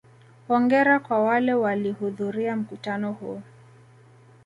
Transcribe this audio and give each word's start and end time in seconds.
Hongera 0.47 0.99
kwa 0.99 1.19
wale 1.19 1.53
walihudhuria 1.53 2.55
mkutano 2.55 3.11
huu. 3.13 3.41